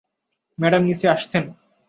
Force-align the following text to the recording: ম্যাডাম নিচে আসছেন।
ম্যাডাম 0.57 0.81
নিচে 0.83 1.05
আসছেন। 1.09 1.43